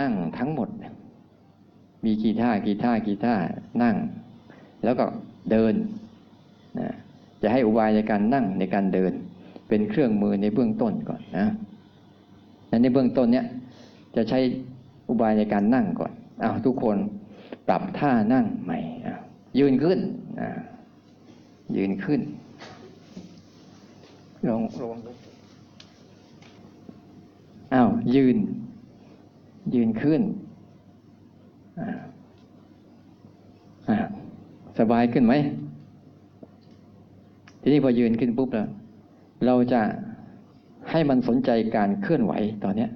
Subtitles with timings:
[0.00, 0.68] นั่งทั้งหมด
[2.04, 3.34] มีกี่ท่ากี่ท่ากี่ท่า
[3.82, 3.96] นั่ง
[4.84, 5.04] แล้วก็
[5.50, 5.74] เดิน
[6.78, 6.88] นะ
[7.42, 9.12] จะให้อุบายในการนั่งในการเดิน
[9.68, 11.46] เป็นเครื่องมือในเบื้องต้นก่อนนะ
[12.82, 13.46] ในเบื้องต้นเนี้ย
[14.16, 14.38] จะใช้
[15.08, 16.96] อุบายในการนั่งก่อนอ้าวทุกคน
[17.68, 18.78] ปรับท่านั่งใหม่
[19.58, 19.98] ยืนขึ้น
[21.76, 22.20] ยืนขึ้น
[24.48, 24.96] ลองลอง
[27.74, 28.36] อ้าวยืน
[29.74, 30.22] ยืนขึ้น
[34.78, 35.34] สบายขึ้นไหม
[37.60, 38.68] ทีนี้พอยืนขึ้นปุ๊บแล้ว
[39.46, 39.82] เราจะ
[40.90, 42.32] ให้มันสนใจการเคลื่อนไหว
[42.64, 42.90] ตอนเนี้ย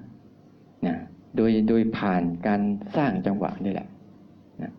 [0.87, 0.97] นะ
[1.37, 2.61] โดยโดยผ่านการ
[2.97, 3.89] สร้างจังหวะนี่แหละ
[4.63, 4.70] นะ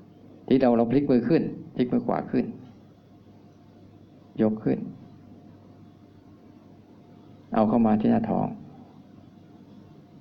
[0.48, 1.42] ที่เราเราพลิกมือขึ้น
[1.76, 2.46] พลิกมือขวาขึ้น
[4.42, 4.80] ยกขึ้น
[7.54, 8.48] เอาเข้ามาที่หน้าท้อง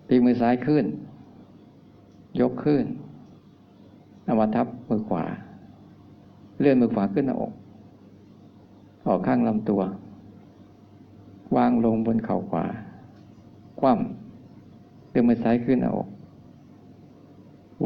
[0.08, 0.84] พลิกมือซ้ายขึ้น
[2.40, 2.84] ยกขึ้น
[4.24, 5.24] เอามาทับมือขวา
[6.60, 7.52] เลื่อนมือขวาขึ้นหน้าอก
[9.08, 9.80] ออกข้างลำตัว
[11.56, 12.64] วางลงบนเข่าขวา
[13.80, 16.08] คว่ำเลื่อนมือซ้ายขึ้นหน้าอก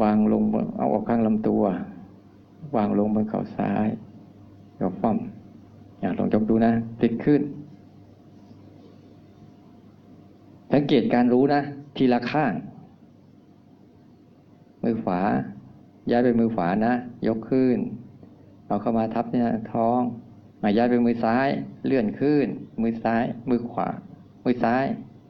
[0.01, 1.63] วางลงบนเอาออกข้างลำตัว
[2.75, 3.87] วางลงบนเข่าซ้าย
[4.77, 7.41] แล้วคว่ำอยากลองยกดูนะพลิกขึ้น
[10.71, 11.61] สังเกตการรู้นะ
[11.95, 12.53] ทีละข้าง
[14.83, 15.21] มือขวา
[16.09, 16.93] ย้ายไปมือขวานะ
[17.27, 17.77] ยกขึ้น
[18.67, 20.01] เอาเข้ามาทับที่หน้าท้อง
[20.63, 21.47] มาย้ายไปมือซ้าย
[21.85, 22.45] เลื่อนขึ้น
[22.81, 23.87] มือซ้าย มือขวา
[24.45, 24.85] มือซ้าย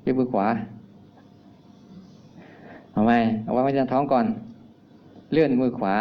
[0.05, 0.47] ยกมือขวา
[2.91, 4.25] เอาไหมเอาไว้ไว้ที่ท้องก่อน
[5.31, 5.95] เลื่อนมือขวา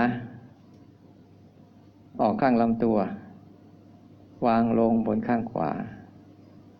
[2.22, 2.96] ออกข้างลำตัว
[4.46, 5.70] วางลงบนข้างขวา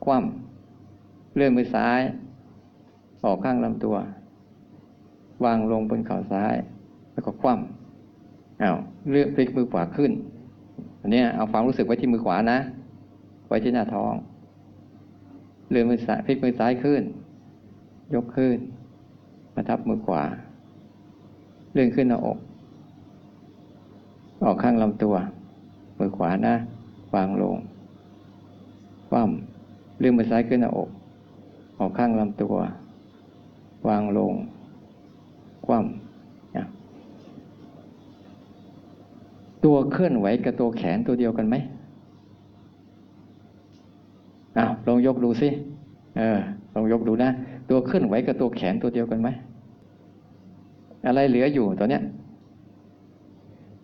[0.04, 2.00] คว่ำเลื่อนมือซ้าย
[3.24, 3.96] ออกข้างลำตัว
[5.44, 6.54] วางลงบนเข่าซ้าย
[7.12, 8.72] แล้วก็คว่ำเอา
[9.10, 10.12] เลื่อนพลิกมือขวาขึ้น
[11.00, 12.58] อันนี้เอาความรู้สึกไว้ที่มือขวานะ
[13.48, 14.14] ไว้ที่หน้าท้อง
[15.70, 17.02] เลื่อนมือซ้ายพลิกมือซ้ายขึ้น
[18.14, 18.56] ยกขึ้น
[19.54, 20.22] มาทับมือขวา
[21.72, 22.38] เลื่อนขึ้นหน้าอก
[24.44, 25.14] ออกข้างลำตัว
[25.98, 26.54] มือขวานะ
[27.14, 27.56] วางลง
[29.08, 30.88] คว่ำเลื่อนมือซ้ายขึ้นหน้าอก
[31.78, 32.54] ออกข้างลำตัว
[33.88, 34.34] วางลง
[35.68, 36.64] คว่ำนะ
[39.64, 41.56] ตัวเคลื่อนไหวกับตัวแขนตัวเดียวกันไหม
[44.58, 45.48] อ้าวลองยกดูสิ
[46.18, 46.38] เออ
[46.74, 47.30] ลองยกดูนะ
[47.70, 49.28] ตัวเคลื่อนไหวกับตัวแขนตัวเดียวกันไหม
[51.06, 52.02] อะไรเหลืออยู่ตัวเนี้ย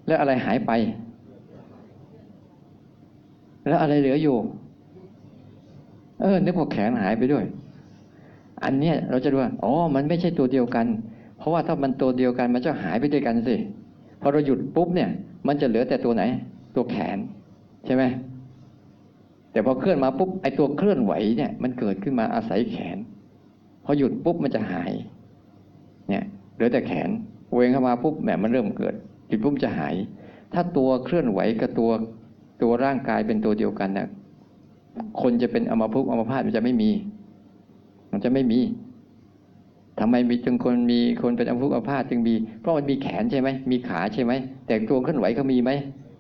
[0.06, 0.72] แล้วอะไรหายไป
[3.68, 4.36] แล้วอะไรเหลืออยู่
[6.20, 7.44] เออนึกว่าแขนหายไปด้วย
[8.64, 10.86] อันเนี้ยเราจะดูว่าอ๋อมันไม่ใช่ตัวเดียวกัน
[11.44, 13.56] ราะว่าถ้ามันตัวเดียวกันมันจะหายไปด้วยกันสิ
[14.20, 15.10] พอเราหยุดปุ๊บเนี่ย
[15.46, 16.22] มันจะเหลือแต่ตัวไหน
[16.76, 17.18] ตัวแขน
[17.86, 18.04] ใช่ไหม
[19.52, 22.96] แต่พอเคลื่อนมาปุ๊บไอ้ตัวเคลื่อนไหวเนี่ย มันเกิดขึ้นมาอาศัยแขน
[23.84, 24.92] พอหยุดปุ๊บมันจะหาย
[26.08, 27.08] เนี่ยเหลือแต่แขน
[27.52, 28.94] เวงเข้ามาปุ๊บแหมมันเริ่มเกิด
[29.28, 29.94] หยุดปุ๊บจะหาย
[30.52, 31.90] ถ้าตัวเคลื่อนไหวกับตัว
[32.62, 34.08] ตัวร่างกายเป็นตัวเดียวกันนะ
[35.20, 36.90] คนจะเป็นอัมพฤกษ์อัมพาตมันจะไม่มี
[38.12, 38.60] มันจะไม่มี
[40.00, 44.32] ทำไมมีจึงคนมีคนเป็นอัมพฤกอัมพาตจึงมี เพราะมันมีแขนใช่ไหมมีขาใช่ไหม
[44.66, 45.70] แต่ตัวเคลื่อนไหวเขามีไหม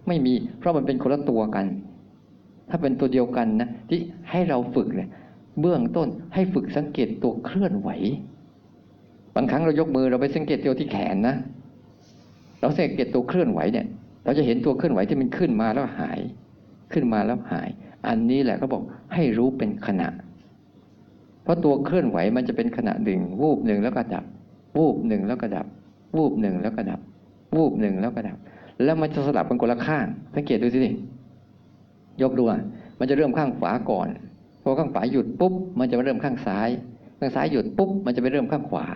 [0.08, 1.66] ไม่มี เพราะมันเป็นคนละตัวกัน
[2.70, 3.98] ถ้าเป็นตัวเดียวกันนะที่
[4.30, 5.08] ให้เราฝึกเนี่ย
[5.60, 7.90] เบื้องต้นให้ฝึกสังเกตตัวเคลื่อนไหว
[9.34, 11.36] บางครั้งเรายกมือเราไปสังเกตตัวที่แขนนะ
[12.60, 13.86] เราสังเกตตัวเคลื่อนไหวเนี่ย
[14.24, 16.20] เราจะเห็นตัวเคลื่อนไหวที่มันขึ้นมาแล้วหาย
[16.92, 17.68] ขึ้นมาแล้วหาย
[18.06, 18.82] อันนี้แหละเขาบอก
[19.14, 20.08] ให้รู้เป็นขณะ
[21.44, 24.24] เพราะตัวเคลื่อนไหวมันจะเป็นขณะหนึ่งวูบหนึ่งแล้วก็ดับ
[24.78, 25.66] วูบหนึ่งแล้วก็ดับ
[26.16, 27.00] วูบหนึ่งแล้วก็ดับ
[27.56, 28.38] วูบหนึ่งแล้วก็ดับ
[28.84, 30.78] แล้วมันจะสลับกันคนละข้าง สังเกตดูสิ
[32.22, 32.60] ยกดูอะ
[32.98, 34.08] มันจะเริ่มข้างขวาก่อน
[34.62, 36.68] พอข้างขวาหยุดปุ๊บ มันจะไปเริ่มข้างซ้าย
[37.18, 38.86] ข้างซ้ายหยุดปุ๊บ มันจะไปเริ่มข้างขวา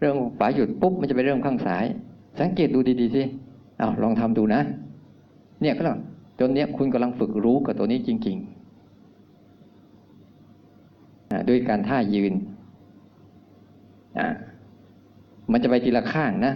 [0.00, 1.84] เริ่มขวาหยุดปุ๊บ มันจะไปเริ่มข้างซ้าย
[2.40, 3.22] สังเกตดูดีๆสิ
[3.78, 4.60] เอาวลองทำดูนะ
[5.60, 5.98] เนี่ยก็แล้ว
[6.40, 8.53] จนเนี้ยคุณกำลังฝึกรู้กับตัวนี้จริง ๆ
[11.48, 12.32] ด้วยการท่ายืน
[15.52, 16.54] มันจะไปทีละข้างนะ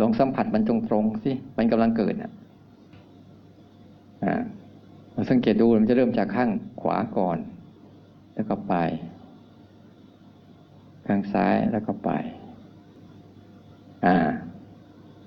[0.00, 2.32] ลองสัมผัสมันตรงๆสิ มันกำลังเกิดอะ
[4.24, 4.42] อ่า
[5.30, 6.50] สังเกตดูมันจะเริ่มจากข้าง
[6.80, 7.38] ขวาก่อน
[8.34, 8.74] แล้วก็ไป
[11.06, 12.10] ข้างซ้ายแล้วก็ไป
[14.04, 14.14] อ่า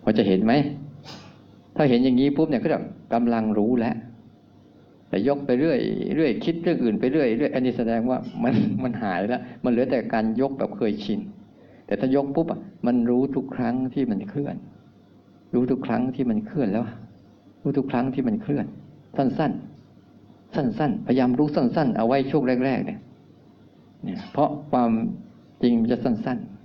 [0.01, 0.53] พอจะเห็นไหม
[1.75, 2.79] ถ้าเห็นอย่างนี้ปุ๊บเนี่ยก็จะ
[3.13, 3.95] กำลังรู้แล้ว
[5.09, 5.79] แต่ยกไปเรื่อย
[6.15, 11.19] เรื่อยคิดเรื่องอื่นไปเรื่อยเรื่อยอันนี้แสดงว่ามันมันหายแล้ว มันเหลือแต่การยกแบบเคยชิน
[11.87, 12.47] แต่ถ้ายกปุ๊บ
[12.87, 14.55] มันรู้ทุกครั้งที่มันเคลื่อน
[15.53, 16.85] รู้ทุกครั้งที่มันเคลื่อนแล้ว
[17.63, 18.65] รู้ทุกครั้งที่มันเคลื่อน
[19.17, 22.99] สั้นๆ สั้นๆ พยายามรู้สั้น ๆ เอาไว้ช่วงแรกๆเนี่ย
[24.03, 24.91] เนี่ยเพราะความ
[25.61, 26.57] จริงมันจะสั้นๆ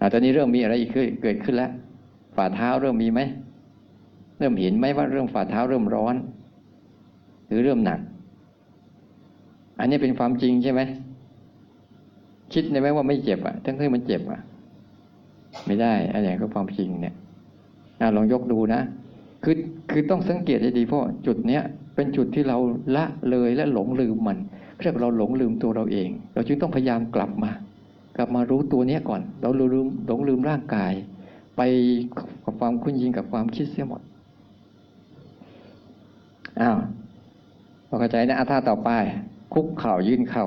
[0.00, 0.90] อาตอนนี้เริ่มมีอะไรอีก
[1.22, 1.70] เกิดขึ้นแล้ว
[2.36, 3.20] ฝ่าเท้าเริ่มมีไหม
[4.40, 6.14] เริ่มเห็นไหมว่าเรื่องฝ่าเท้าเริ่มร้อน
[7.46, 8.00] หรือเริ่มหนัก
[9.78, 10.80] อันนี้เป็นความจริงใช่ไหม
[12.52, 14.40] คิดในไหมว่าไม่เจ็บอะ ทั้งที่มันเจ็บอะ
[15.66, 17.14] ไม่ได้อะไรก็ความจริงเนี่ย
[18.16, 18.80] ลองยกดูนะ
[19.44, 19.56] คือ
[19.90, 21.62] คือต้องสังเกตให้ดีเพราะจุดเนี้ย
[21.94, 22.58] เป็นจุดที่เรา
[22.96, 24.38] ละเลยและหลงลืมมัน
[24.80, 27.50] เรียกเราหลงลืมตัวเราเอง เราจึงต้องพยายามกลับมา
[28.16, 30.92] กลับมารู้ตัวเนี้ยก่อน เราลืมหลงลืมร่างกาย
[31.56, 31.62] ไป
[32.44, 34.00] กับความคุ้นยินกับความคิดเสียหมด
[36.60, 36.76] อ้าว
[37.88, 38.90] พอเข้าใจนะอาท่าต่อไป
[39.52, 40.46] คุกเข่ายื่นเข่า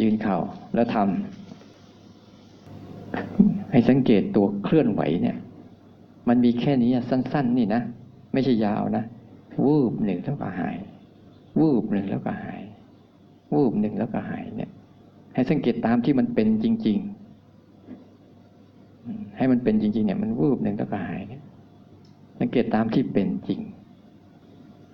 [0.00, 0.38] ยื่นเข่า
[0.74, 1.06] แล้วทำ
[3.70, 5.36] ให้สังเกตตัวเคลื่อนไหวเนี่ย
[6.28, 7.82] มันมีแค่นี้สั้น ๆ นี่นะ
[8.32, 9.04] ไม่ใช่ยาวนะ
[9.64, 10.76] วูบหนึ่งแล้วก็หาย
[11.60, 12.62] วูบหนึ่งแล้วก็หาย
[13.54, 14.70] วูบหนึ่งแล้วก็หายเนี่ย
[15.34, 16.98] ให้สังเกตตามที่มันเป็นจริง
[18.62, 21.42] ๆ ให้มันเป็นจริง ๆ เนี่ย มันวูบหนึ่งแล้วก็หายเนี่ย
[22.38, 23.60] สังเกตตามที่เป็นจริง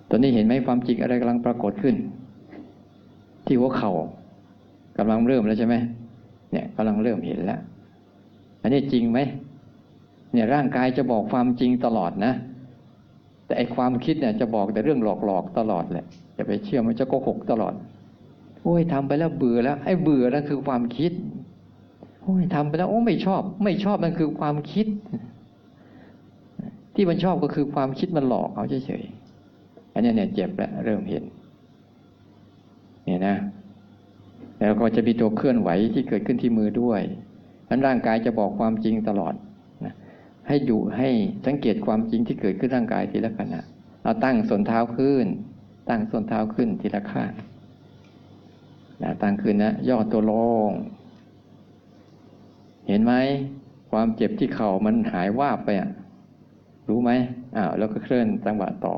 [0.09, 1.95] ตอนนี้เห็นไหมความจริงอะไรกำลังปรากฏขึ้น
[3.45, 3.93] ที่หัวเขา่า
[4.97, 5.75] กำลังเริ่มแล้วใช่ไหม
[6.51, 7.59] เนี่ยกำลังเริ่มเห็นแล้ว
[8.61, 9.19] อันนี้จริงไหม
[10.33, 12.33] เนี่ยร่างกายจะบอกความจริงตลอดนะ
[13.45, 16.05] แต่ไอความคิดเนี่ยจะบอกแต่เรื่องหลอกๆตลอดแหละ
[16.35, 17.73] อย่าไปเชื่อมันจะโกหกตลอด
[18.63, 21.11] โอ้ยทำไปแล้วเบื่อแล้วไอ้เบื่อนั่นคือความคิด
[22.21, 24.87] โอ้ยทำไปแล้วโอ้ไม่ชอบ ไม่ชอบนั่นคือความคิด
[26.95, 31.23] ที่มันชอบก็คือความคิดมันหลอกเขาเฉยๆอันนี้เนี่ยเจ็บแล้วเริ่มเห็น
[33.05, 33.35] เนี่ยนะ
[34.59, 37.01] แล้วก็จะมีตัวเคลื่อนไหวที่เกิดขึ้นที่มือด้วย
[37.69, 39.33] นั้นร่างกายจะบอกความจริงตลอด
[39.85, 39.93] นะ
[40.47, 41.09] ให้อยู่ให้
[41.45, 43.61] สังเกตความจริงที่เกิดขึ้นร่างกายทีละขณะ
[44.03, 45.25] เอาตั้งส่วนเท้าขึ้น
[45.89, 47.31] ตั้งส่วนเท้าขึ้นทีละข้าง
[49.01, 50.33] นะตั้งขึ้นนะย่อตัวล
[50.69, 50.71] ง
[52.87, 53.13] เห็นไหม
[53.91, 55.89] ความเจ็บที่เข่ามันหายว่าบไปอะ
[56.89, 57.11] รู้ไหม
[57.55, 58.95] อ้าวแล้วก็เคลื่อนจังหวะต่อ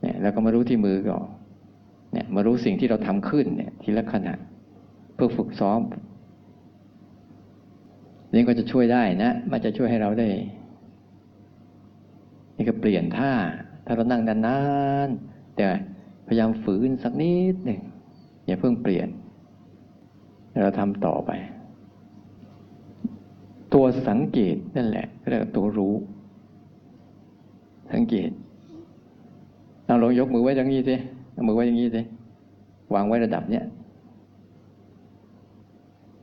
[0.00, 1.24] เนี่ยแล้วก็มารู้ที่มือก่อน
[2.12, 4.34] เนี่ยมารู้สิ่งที่เราทำขึ้นเนี่ยทีละขณะ
[5.14, 5.80] เพื่อฝึกซ้อม
[8.34, 10.28] นี่ก็จะช่วยได้นะ มันจะช่วยให้เราได้
[12.56, 13.32] นี่ก็เปลี่ยนท่า
[13.86, 14.60] ถ้าเรานั่งนา
[15.06, 15.66] นๆแต่
[16.26, 17.80] พยายามฝืนสักนิดหนึ่ง
[18.46, 19.08] อย่าเพิ่งเปลี่ยน
[20.62, 21.30] เราทำต่อไป
[23.74, 25.94] ตัวสังเกตนั่นแหละเรียกตัวรู้
[27.92, 28.30] สังเกต
[29.86, 30.96] เราลองยกมือไว้อย่างนี้สิ
[31.32, 32.02] เอามือไว้อย่างนี้สิ
[32.94, 33.64] วางไว้ระดับเนี้ย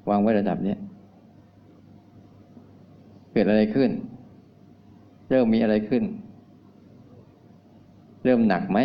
[0.09, 0.77] วางไว้ระดับเนี้ย
[3.31, 3.89] เกิดอะไรขึ้น
[5.29, 6.03] เริ่มมีอะไรขึ้น
[8.23, 8.79] เริ่มหนักไหม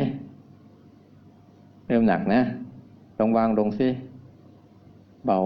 [1.89, 2.41] เริ่มหนักนะ
[3.19, 3.89] ลองวางลงสิ
[5.27, 5.39] เบา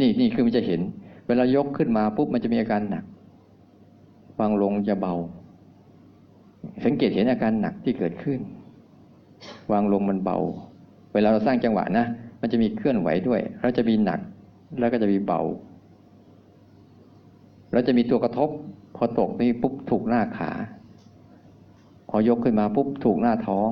[0.00, 0.80] นี่นี่คือมันจะเห็น
[1.26, 3.04] เวลายกขึ้นมาปุ๊บมันจะมีอาการหนัก
[4.40, 5.14] วางลงจะเบา
[6.84, 8.40] สังเกตเห็นอาการหนักที่เกิดขึ้น
[9.72, 10.38] วางลงมันเบา
[11.14, 12.06] เวลาเราสร้างจังหวะนะ
[12.40, 14.20] มันจะมีเคลื่อนไหวด้วย เราจะมีหนัก
[14.78, 15.40] แล้วก็จะมีเบา
[17.72, 18.50] เราจะมีตัวกระทบ
[18.96, 20.50] พอตกนี่ปุ๊บถูกหน้าขา
[22.08, 23.68] พอยกขึ้นมาปุ๊บถูกหน้าท้อง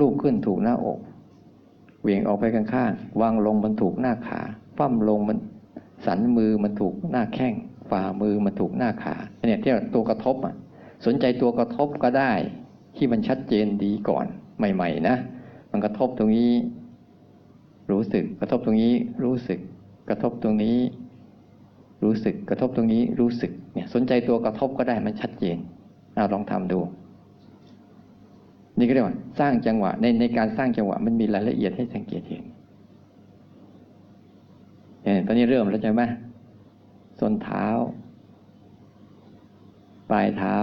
[0.00, 0.98] ลูกขึ้นถูกหน้าอก
[2.02, 4.40] เหวี่ยงออกไปข้างๆวางลงมันถูกหน้าขา
[4.78, 5.38] ฟั่มลงมัน
[6.06, 7.54] สันมือมันถูกหน้าแข้ง
[7.90, 9.14] ฝ่ามือมันถูกหน้าขา
[9.48, 10.54] เนี่ยที่ตัวกระทบอะ
[11.06, 12.32] สนใจตัวกระทบก็ได้
[12.96, 14.26] ที่มันชัดเจนดีก่อน
[14.58, 15.16] ใหม่ ๆ นะ
[15.70, 16.52] มันกระทบตรงนี้
[17.90, 19.58] รู้สึกกระทบตรงนี้รู้สึก
[20.08, 20.78] กระทบตรงนี้
[22.02, 25.56] รู้สึกกระทบตรงนี้รู้สึกเนี่ยสนใจตัวกระทบก็ได้มันชัดเจน
[26.14, 26.80] เอาลองทำดู
[28.78, 32.44] นี่ก็เรียกว่าสร้างจังหวะในในการสร้างจังหวะมันมีรายละเอียดให้สังเกตเห็น
[35.26, 36.02] ตอนนี้เริ่มแล้วใช่ไหม
[37.18, 37.66] ส้นเท้า
[40.10, 40.56] ปลายเท้า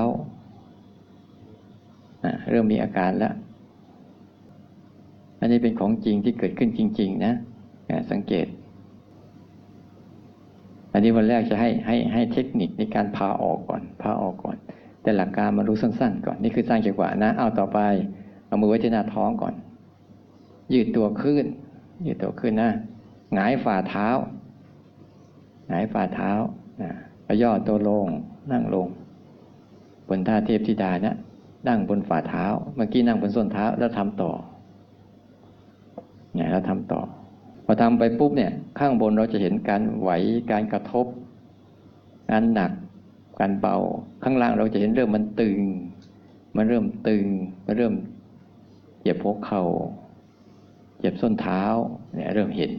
[2.49, 3.33] เริ่มมีอาการแล้ว
[5.39, 7.33] อันนี้เป็นของจริงที่เกิดขึ้นจริง ๆ นะ
[8.11, 8.47] สังเกต
[10.93, 14.57] อันนี้วันแรกจะให้ให้ให้เทคนิคในการพาออกก่อน พาออกก่อน
[15.01, 17.79] แต่หลักการมารู้สั้น ๆ ก่อน นี่คือสร้างจังหวะนะ เอาต่อไป
[18.47, 19.53] เอามือไว้ที่หน้าท้องก่อน
[20.73, 21.45] ยืดตัวขึ้น
[22.05, 22.71] ยืดตัวขึ้นนะ
[23.33, 24.07] หงายฝ่าเท้า
[25.69, 26.31] หงายฝ่าเท้า
[26.81, 26.91] นะ
[27.41, 28.07] ย่อตัวลง
[28.51, 28.87] นั่งลง
[30.07, 31.15] บนท่าเทพธิดานะ
[31.67, 34.31] นั่งบนฝ่าเท้า เมื่อกี้นั่งบนส้นเท้าแล้วทำต่อ
[36.33, 37.01] เนี่ยแล้วทำต่อ
[37.65, 40.09] พอทำไปปุ๊บเนี่ย ข้างบนเราจะเห็นการไหว
[40.51, 41.05] การกระทบ
[42.31, 42.71] การหนัก
[43.39, 43.75] การเบา
[44.23, 45.59] ข้างล่างเราจะเห็นเริ่มมันตึง
[46.55, 47.25] มันเริ่มตึง
[47.65, 47.93] มันเริ่ม
[49.01, 49.63] เจ็บหัวเข่า
[50.99, 51.63] เจ็บส้นเท้า
[52.15, 52.71] เนี่ยเริ่มเห็น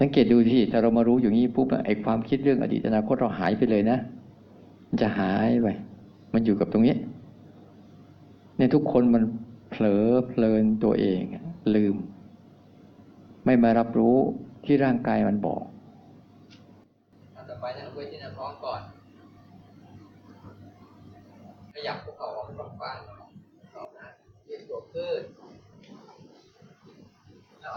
[0.00, 3.98] สังเกตดูที่ถ้าเรามารู้อย่างนี้ปุ๊บอะไอ้ความคิดเรื่องอดีตอนาคตเราหายไปเลยนะ
[4.88, 5.68] มันจะหายไป
[6.32, 6.94] มันอยู่กับตรงนี้
[8.56, 9.22] เนี่ยทุกคนมัน
[9.70, 11.22] เผลอเพลินตัวเอง
[11.74, 11.94] ลืม
[13.44, 14.16] ไม่มารับรู้
[14.64, 15.62] ที่ร่างกายมันบอก
[17.34, 18.80] อันต่อไปนะไว้ที่น้าท้องก่อน
[21.72, 22.90] ขยับพวกเขาออกฝั่งฟ้า
[23.74, 24.08] ต่อนะ
[24.48, 25.20] ยืดตัวขึ้น
[27.60, 27.72] แล้ว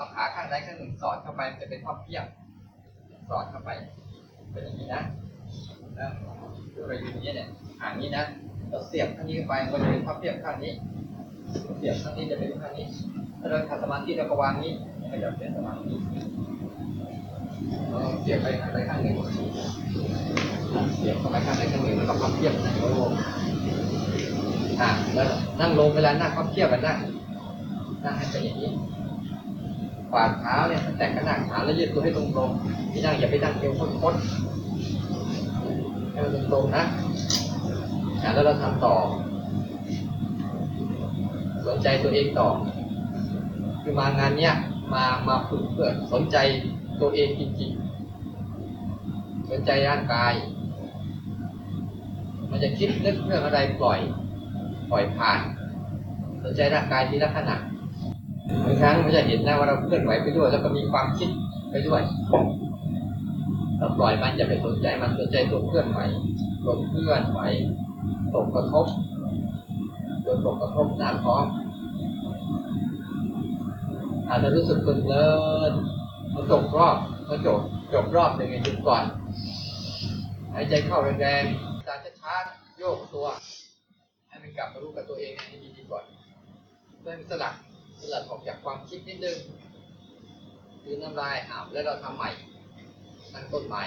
[0.49, 2.25] เอาขาข้างใดข้างหนึ่งสอดเข้าไปมันจะเป็นท่อเพียบ
[3.29, 3.69] สอดเข้าไป
[4.51, 5.01] เป็นอย่างนี้นะ
[5.95, 6.11] แล้ว
[6.87, 7.47] เราอยู่อย่างนี้เนี่ย
[7.81, 8.23] ห่างนี้นะ
[8.69, 10.73] เราเสียบข้างนี้เข้าไปมันก็จะเป็นท่อเพียบข้างนี้
[11.77, 12.85] เสียบข้างนี้จะเป็นข้างนี้
[13.39, 14.73] ถ้าเราทำสมาธิเราก็วางนี้
[15.11, 15.93] ขยับเป็นสมาธิ
[17.89, 19.15] เราเสียบไปข้างใดข้างหนึ่ง
[20.95, 22.89] เสียบเข้าไปข้างใดข้างหนึ่งแล้วก็พับเพียบนะโอ้
[24.81, 25.27] อะแล้ว
[25.59, 26.97] นั่งลงเวลานั่งพับเพียบกันนั่ง
[28.03, 28.69] นั่งให้เป็นอย่างนี้
[30.17, 36.83] ฝ่าเท้าเนี่ยแตะกระหนักขาแล้วยืดตัวให้ตรงๆที่นั่งอย่าไปนั่งเอวคดๆให้มันตรงๆนะ
[38.21, 38.95] อะแล้วเราทำต่อ
[41.67, 42.49] สนใจตัวเองต่อ
[43.81, 44.53] คือมางานเนี้ย
[44.93, 46.37] มามาฝึกเพื่อสนใจ
[47.01, 50.33] ตัวเองจริงๆ สนใจร่างกาย
[52.49, 53.99] มันจะคิดนึกเรื่องอะไรปล่อย
[54.91, 55.39] ปล่อยผ่าน
[56.43, 57.57] สนใจร่างกายทีละขณะ
[58.63, 61.29] บางครั้งมันจะเห็นนะว่าเราเคลื่อนไหวไปด้วย แล้วก็มีความคิด
[61.71, 62.01] ไปด้วย
[63.77, 65.99] เราปล่อยมันอย่าไปสนใจมันสนใจตัวเคลื่อนไหว
[66.63, 67.39] ตัวเคลื่อนไหว
[68.33, 68.85] ตกกระทบ
[70.21, 71.43] โดนตกกระทบหน้าท้อง
[74.29, 75.25] อาจจะรู้สึกเพลิ
[75.69, 75.71] น
[76.33, 76.97] มันจบรอบ
[77.29, 77.59] มันจบ
[77.93, 79.03] จบรอบหนึ่งไงหยุดก่อน
[80.53, 83.27] หายใจเข้าแรงๆตาช้าๆโยกตัว
[84.27, 86.05] ให้มันกลับมารู้กับตัวเองให้ดีๆก่อน
[86.99, 87.53] เพื่อให้มันสลัด
[87.99, 89.37] สลัดออกจากความคิดนิดนึง
[90.83, 92.29] คือน้ำลายอาบแล้วเราทำใหม่
[93.33, 93.83] ตั้งต้นใหม่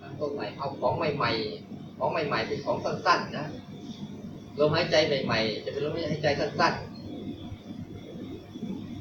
[0.00, 1.30] ตั้งต้นใหม่เอาของใหม่
[1.64, 3.46] ๆ ของใหม่ ๆ เป็นของสั้นๆนะ
[4.58, 6.94] ลมหายใจใหม่ ๆ จะเป็นลมหายใจสั้นๆ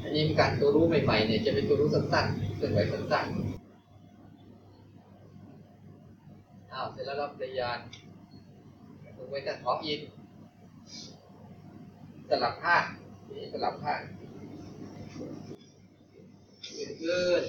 [0.01, 3.53] อันนี้เป็นการตัวรู้ใหม่ๆเนี่ยจะเป็นตัวรู้สั้นๆเคลื่อนไหวสั้นๆ
[6.71, 7.77] อ้าวเสร็จแล้วรับปริญญาณ
[9.17, 9.99] ลงไว้แต่ท้องอีก
[12.29, 12.83] สลับข้าง
[13.37, 14.01] นี่สลับข้าง
[16.77, 17.41] ยืดขึ้น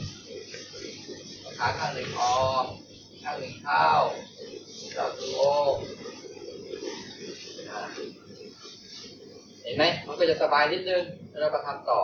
[1.59, 2.64] ขาข้างหนึ่งออก
[3.23, 3.87] ข้างหนึ่งเข้า
[4.95, 5.40] เราตัว
[9.62, 12.00] เห็นไหมมันก็จะสบายนิดนึงแล้วเราก็ทำต่อ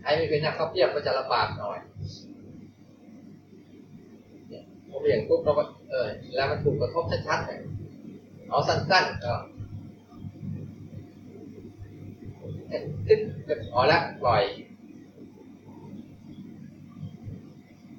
[0.00, 1.78] ใครไม่เคยนั่งเข้าเพียบก็จะลำบากหน่อย
[4.48, 7.60] เนี่ยพอเบี่ยงปุ๊บเราก็เออแล้วมันถูกกระทบชัดๆเนี่ย
[8.50, 9.34] เอาสั้นๆก็
[13.06, 14.42] ตึ๊กก็พอละปล่อย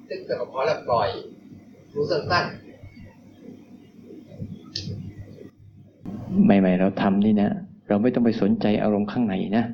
[0.08, 1.08] ตึ๊กก็พอละปล่อย
[1.94, 2.62] รู้สั้นๆ
[6.44, 7.50] ใหม่ๆเราทำนี่นะ
[7.88, 9.64] เราไม่ต้องไปสนใจอารมณ์ข้างในนะ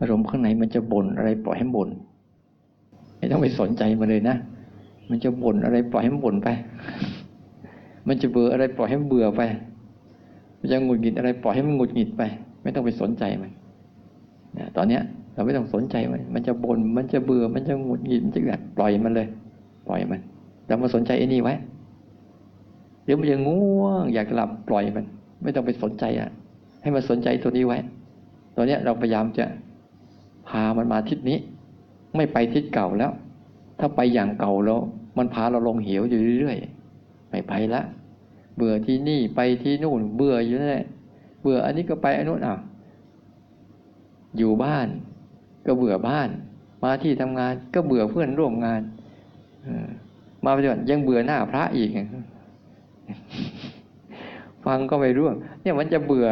[0.00, 1.88] อารมณ์ข้างในมันจะบ่นอะไรปล่อยให้บ่น
[3.18, 4.36] ไม่ต้องไปสนใจมันเลยนะ
[5.08, 6.48] มันจะบ่นอะไรปล่อยให้มันบ่นไป
[8.10, 9.42] มันจะเบื่ออะไรปล่อยให้มันเบื่อไป
[10.60, 12.22] มันจะหงุดหงิดอะไรปล่อยให้มันหงุดหงิดไป
[12.62, 13.50] ไม่ต้องไปสนใจมัน
[14.58, 15.02] นะตอนเนี้ย
[15.34, 19.28] เราไม่ต้องสนใจมัน มันจะบน่น มันจะเบื่อ มันจะหงุดหงิด มันจะกัดปล่อยมันเลย
[19.88, 20.20] ปล่อยมัน
[20.66, 21.54] เรามาสนใจไอ้นี่ไว้
[23.04, 25.04] เดี๋ยวมันจะง่วง อยากหลับปล่อยมัน
[25.42, 26.28] ไม่ต้องไปสนใจอะ
[26.82, 27.78] ให้มันสนใจตัวนี้ไว้
[28.54, 29.44] ตัวเนี้ยเราพยายามจะ
[30.48, 31.38] พามันมาทิศนี้
[32.16, 33.12] ไม่ไปทิศเก่าแล้ว
[33.78, 34.80] ถ้าไปอย่างเก่าแล้ว
[35.18, 37.82] มันพาเราลงเหวอยู่เรื่อยๆ ไม่ไปละ
[38.60, 40.86] เบื่อที่นี่ไปที่นู่น เบื่ออยู่นั่นแหละ
[41.42, 42.56] เบื่ออันนี้ก็ไปอันนู้นอะ
[44.38, 44.88] อยู่บ้าน
[45.66, 46.28] ก็เบื่อบ้าน
[46.84, 48.80] มาที่ทำงานก็เบื่อเพื่อนร่วมงาน
[50.44, 51.90] มาปฏิบัติยังเบื่อหน้าพระอีก
[54.64, 55.26] ฟังก็ไม่รู้
[55.62, 56.28] เนี่ยมันจะเบื่อ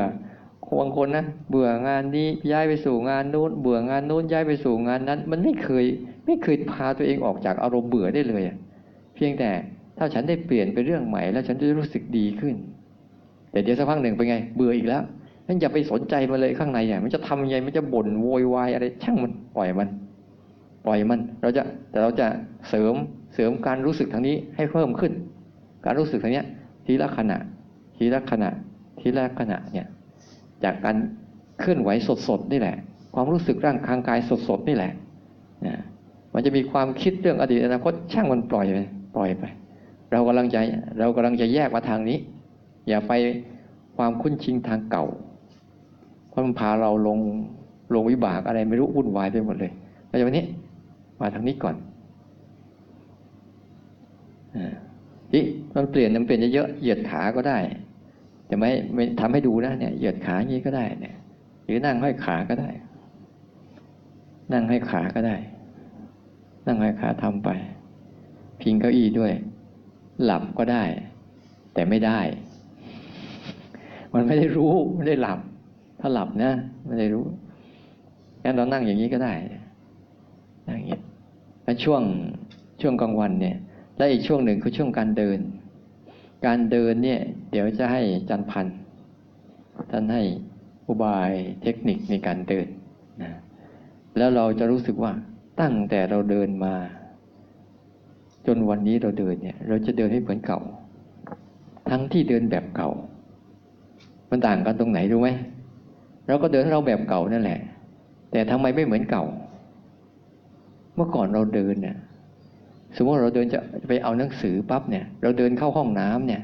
[0.79, 5.85] บางคนนะเบื่องานนี้ย้ายไปสู่งานโน้น เบื่องานโน้นย้ายไปสู่งานนั้น มันไม่เคย
[6.27, 8.43] ไม่เคยพาตัวเองออกจากอารมณ์เบื่อได้เลย
[9.15, 9.51] เพียงแต่
[9.99, 12.55] ถ้าฉันได้เปลี่ยนไปเรื่องใหม่ แล้วฉันจะรู้สึกดีขึ้น
[13.53, 15.03] แต่เดี๋ยวสักพักหนึ่งเป็นไง เบื่ออีกแล้ว
[15.47, 19.89] นั่นอย่าไปสนใจมันเลยข้างในอะมันจะทำยังไงมันจะบ่นโวยวายอะไร ช่างมันปล่อยมัน
[20.87, 22.27] ปล่อยมัน เราจะแต่เราจะ
[22.69, 22.95] เสริม
[23.35, 25.13] เสริมการรู้สึกทางนี้ให้เพิ่มขึ้น
[25.85, 26.43] การรู้สึกทางนี้
[26.87, 27.39] ทีละขณะ
[27.97, 28.51] ทีละขณะ
[29.01, 29.87] ทีละขณะเนี่ย
[30.65, 30.97] จากการ
[31.59, 31.91] เคลื่อนไหว
[32.29, 32.77] สดๆนี่แหละ
[33.15, 34.93] ความรู้สึกร่างกายกายสดๆนี่แหละ
[35.67, 35.75] นะ
[36.35, 38.79] มันจะมีความคิดเรื่องอดีตอนาคตช่างมันปล่อยไป
[39.17, 39.45] ปล่อยไป
[40.13, 40.61] เรากำลังจะ
[40.99, 42.19] เรากำลังจะแยกมาทางนี้
[42.89, 43.13] อย่าไป
[43.97, 45.05] ความคุ้นชินทางเก่า
[46.29, 47.19] เพราะมันพาเราลง
[47.95, 49.73] ลงวิบากอะไรไม่รู้วุ่นวายไปหมดเลย
[50.09, 50.45] เราจะวันนี้
[51.21, 51.77] มาทางนี้ก่อน
[54.57, 54.75] อ่า
[55.31, 55.43] ที่
[55.75, 57.59] มันเปลี่ยนมันเปลี่ยนเยอะๆเหยียดขาก็ได้
[58.51, 61.17] จะไม่ไม่ทำให้ดูนะเนี่ยเหยียดขาอย่างนี้ก็ได้เนี่ย
[61.65, 62.71] หรือนั่งห้อยขาก็ได้
[64.53, 65.37] นั่งห้อยขาก็ได้
[66.67, 67.49] นั่งห้อยขาทำไป
[68.61, 69.33] พิงเก้าอี้ด้วย
[70.25, 70.85] หลับก็ได้
[71.75, 72.21] แต่ไม่ได้
[74.15, 75.41] มันไม่ได้รู้ไม่ได้หลับ
[76.01, 76.53] ถ้าหลับนะ
[76.87, 77.25] ไม่ได้รู้
[78.45, 79.35] งั้นเรานั่งอย่างนี้ก็ได้
[80.69, 81.01] นั่งอย่างนี้
[81.65, 82.03] แล้วช่วง
[82.81, 83.57] ช่วงกลางวันเนี่ย
[83.97, 85.39] และอีกช่วงหนึ่งคือช่วงการเดิน
[86.47, 87.21] การเดินเนี่ย
[87.51, 88.67] เดี๋ยวจะให้จันพัน
[89.91, 90.23] ท่านให้
[90.87, 91.31] อุบาย
[91.63, 92.67] เทคนิคในการเดิน
[93.23, 93.31] นะ
[94.17, 95.13] แล้วเราจะรู้สึกว่า
[95.61, 96.75] ตั้งแต่เราเดินมา
[98.47, 100.61] จนวันนี้เราเดินเนี่ย เราจะเดินให้เหมือนเก่า
[101.91, 102.91] ทั้งที่เดินแบบเก่า
[104.31, 105.29] มันต่างกันตรงไหนรู้ไหม
[106.27, 107.61] เราก็เดินเราแบบเก่านั่นแหละ
[108.33, 109.25] แต่ทำไมไม่เหมือนเก่า
[110.97, 111.97] เมื่อก่อนเราเดินเนี่ย
[112.97, 116.43] สมมติเราเดินจะไปเอาหนังสือปั๊บเนี่ย เราเดินเข้าห้องน้ำเนี่ย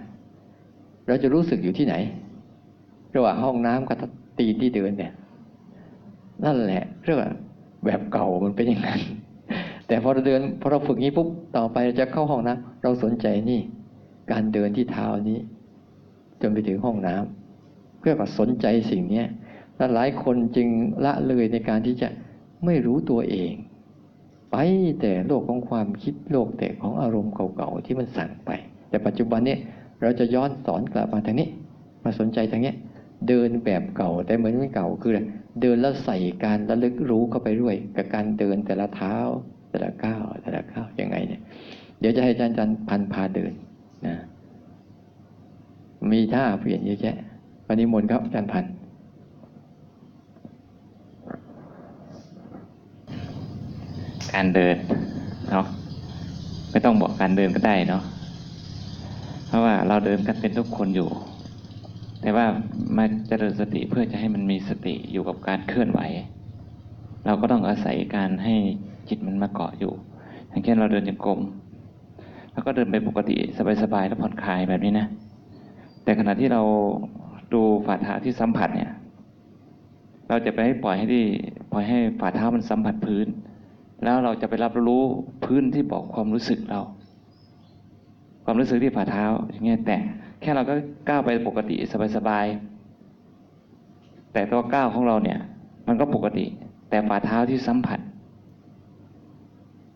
[1.06, 1.94] เราจะรู้สึกอยู่ที่ไหน
[3.16, 3.98] ระหว่างห้องน้ำกับ
[4.38, 5.12] ตีนที่เดินเนี่ย
[6.44, 7.30] นั่นแหละเรียกว่า
[7.86, 9.00] แบบเก่ามันเป็นอย่างนั้น
[9.94, 13.60] แต่พอเราเดินพอเราฝึกนี้ปุ๊บต่อไปจะเข้าห้องน้ำเราสนใจนี่
[14.30, 15.38] การเดินที่เท้านี้
[16.40, 19.26] จนไปถึงห้องน้ำเพื่อว่าสนใจสิ่งเนี้ย
[19.76, 20.68] และหลายคนจึง
[21.04, 22.08] ละเลยในการที่จะ
[22.64, 23.52] ไม่รู้ตัวเอง
[24.52, 24.56] ไป
[25.00, 28.50] แต่โลกของความคิดโลกแต่ของอารมณ์เก่าๆที่มันสั่งไป
[28.88, 29.58] แต่ปัจจุบันเนี่ย
[30.02, 31.48] เราจะย้อนสอนกลับมาทางนี้
[32.04, 32.76] มาสนใจทางเนี้ย
[33.28, 35.12] เดินแบบเก่าแต่เหมือนไม่เก่าคือ
[35.60, 39.16] เดินแล้วใส่การระลึกรู้เข้าไปด้วย กับการเดินแต่ละเท้า
[39.74, 41.40] แต่ละก้าวแต่ละก้าวยังไงเนี่ย
[41.98, 43.52] เดี๋ยวจะให้อาจารย์จันพันพาเดิน
[44.06, 44.16] นะ
[46.12, 47.16] มีท่าเปลี่ยนเยอะแยะ
[47.66, 48.64] วันนี้มนต์ครับอาจารย์พัน
[54.32, 54.76] การเดิน
[55.50, 55.66] เนาะ
[56.70, 58.02] ไม่ต้องบอกการเดินก็ได้เนาะ
[59.46, 61.08] เพราะว่าเราเดินกันเป็นทุกคนอยู่
[62.20, 62.46] แต่ว่า
[62.96, 66.00] มาเจริญสติเพื่อจะให้มันมีสติอยู่กับการเคลื่อนไหว
[67.26, 68.56] เราก็ต้องอาศัยการให้
[69.08, 69.92] จิตมันมาเกาะอยู่
[70.48, 71.40] อย่างเช่นเราเดินจงกรม
[72.52, 73.36] แล้วก็เดินไปปกติ
[73.82, 75.06] สบายๆแล้วผ่อนคลายแบบนี้นะ
[76.04, 76.62] แต่ขณะที่เรา
[77.52, 78.90] ดูฝ่าเท้าที่สัมผัสเนี่ย
[80.28, 81.24] เราจะไปให้ปล่อยให้ที่
[81.72, 83.26] ปล่อยให้ฝ่าเท้ามันสัมผัสพื้น
[84.04, 85.02] แล้วเราจะไปรับรู้
[85.44, 86.80] พื้นที่บอกความรู้สึกเรา
[88.44, 89.96] ความรู้สึกที่ฝ่าเท้าอย่างเงี้ยแต่
[90.40, 90.74] แค่เราก็
[91.08, 91.76] ก้าวไปปกติ
[92.16, 95.38] สบายๆแต่ตัวก้าวของเราเนี่ย
[95.86, 96.44] มันก็ปกติ
[96.90, 97.98] แต่ฝ่าเท้าที่สัมผัส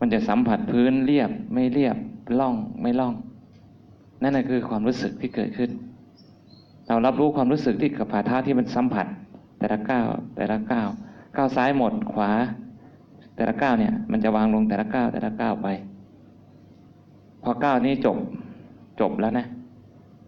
[0.00, 1.96] มันจะสัมผัสพื้นเรียบไม่เรียบ
[2.40, 3.14] ล่องไม่ล่อง
[4.22, 5.70] นั่นน่ะคือความรู้สึกที่เกิดขึ้น
[6.88, 9.06] เรารับรู้ความรู้สึกที่กับฝ่าเท้าที่มันสัมผัส
[9.58, 10.06] แต่ละก้าว
[10.37, 10.88] แต่ละก้าว
[11.37, 12.30] ก้าวซ้ายหมดขวา
[13.37, 15.68] แต่ละก้าวเนี่ย มันจะวางลงแต่ละก้าวแต่ละก้าวไป
[17.42, 18.16] พอก้าวนี้จบ
[19.00, 19.46] จบแล้วนะ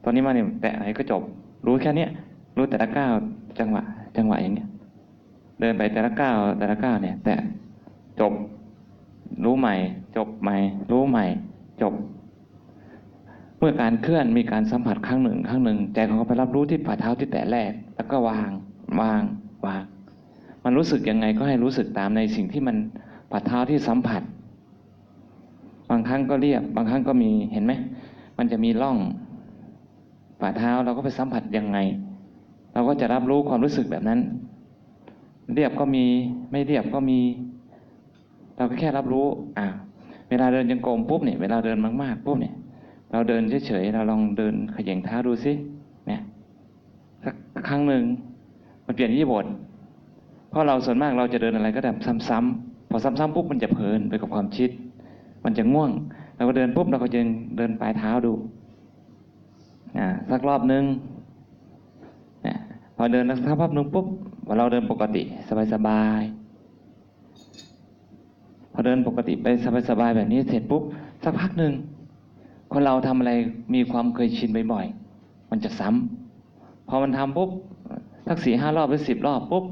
[0.04, 1.22] ตอนนี้มาเนี่ยแตะไหนก็จบ
[1.66, 2.10] รู้แค่เนี้ย
[2.56, 3.12] รู้แต่ละก้าว
[3.58, 3.82] จังหวะ
[4.16, 4.68] จังหวะอย่างเนี้ย
[5.60, 7.34] เดินไปแต่ละก้าวแต่ละก้าวเนี่ย แต่
[8.20, 8.32] จบ
[9.44, 9.74] รู้ใหม่
[10.16, 10.56] จบใหม่
[10.90, 11.26] รู้ใหม่
[11.82, 11.94] จบ
[13.58, 18.50] เมื่อการเคลื่อนมีการสัมผัสครั้งหนึ่งครั้งหนึ่งใจของเขาไปรับรู้ที่ฝ่าเท้าที่แตะแรก แล้วก็วาง
[19.00, 19.22] วาง
[19.66, 19.82] วาง
[20.64, 22.76] มันรู้สึกยังไงก็ให้รู้สึกตามในสิ่งที่มัน
[23.30, 24.22] ฝ่าเท้าที่สัมผัส
[25.90, 27.72] บางครั้งก็เรียบ บางครั้งก็มีเห็นไหม
[28.38, 28.98] มันจะมีร่อง
[30.40, 31.78] ฝ่าเท้าเราก็ไปสัมผัสยังไง
[32.72, 34.20] เราก็จะรับรู้ความรู้สึกแบบนั้น
[35.54, 36.04] เรียบก็มี
[36.50, 37.18] ไม่เรียบก็มี
[38.56, 39.26] เราก็แค่รับรู้
[39.58, 39.66] อ่า
[40.30, 42.54] เวลาเดินยังกรมปุ๊บเนี่ยเวลาเดินมากๆปุ๊บเนี่ย
[43.12, 45.52] เราเดินเฉยๆเราลองเดินขย่งเท้าดูสิ
[46.06, 46.20] เนี่ย
[47.24, 47.34] สัก
[47.68, 48.04] ครั้งหนึ่ง
[48.86, 49.46] มันเปลี่ยนยี่บท
[50.50, 54.70] เพราะเราส่วนมากเราจะเดินอะไรก็แบบซ้ำๆพอซ้ำๆปุ๊บมันจะเพลินไปกับความคิด
[55.44, 55.90] มันจะง่วง
[56.36, 58.32] เราก็เดินปุ๊บเราก็ยังเดินปลายเท้าดู
[59.98, 60.84] อ่าสักรอบนึง
[62.42, 62.56] เนี่ย
[62.96, 64.06] พอเดินสักพักนึงปุ๊บ
[64.46, 65.22] พอเราเดินปกติ
[65.74, 66.39] สบายๆ
[68.80, 69.46] อเดินปกติไป
[69.90, 70.82] สบายๆแบบนี้เสร็จปุ๊บ
[71.24, 71.72] สักพักหนึ่ง
[72.72, 73.32] คนเราทำอะไร
[73.74, 77.50] มีความเคยชินบ่อยๆมันจะซ้ำพอมันทำปุ๊บ
[78.28, 79.64] สักสี่ห้ารอบหรือสิบรอบปุ๊บ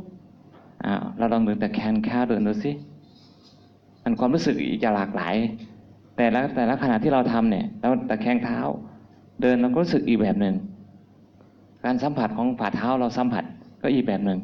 [0.85, 2.71] อ้าวเราลองเดินแต่แขนขาเดินดูสิ
[4.03, 5.35] มันความรู้สึกอีจะหลากหลาย
[6.17, 8.59] แต่ละแต่ละขณะที่เราทำเนี่ยเราตะแคงเท้า
[9.43, 10.55] เดินเราก็รู้สึกอีกแบบหนึ่ง
[11.85, 13.45] การสัมผัสของฝ่าเท้าเราสัมผัส
[13.83, 14.39] ก็อีกแบบหนึ่ง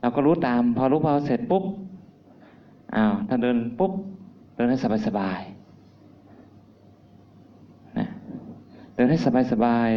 [0.00, 1.62] เราก็รู้ตาม พอรู้พอเสร็จปุ๊บ
[2.94, 3.92] อ้าวถ้าเดินปุ๊บ
[4.54, 8.08] เดินให้สบายๆนะ
[8.94, 9.18] เดินให้
[9.52, 9.90] สบาย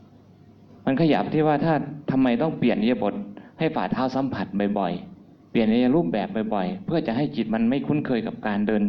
[0.00, 1.74] ๆมันขยับที่ว่าถ้า
[2.10, 3.14] ทำไมต้องเปลี่ยนอิริยบถ
[3.58, 4.46] ให้ฝ่าเท้าสัมผัส
[4.78, 8.82] บ่อยๆ เปลี่ยนในรูปแบบบ่อยๆ เพื่อจะให้จิตมันไม่คุ้นเคยกับการเดิน